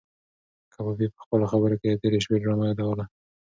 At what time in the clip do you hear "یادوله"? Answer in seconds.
2.67-3.05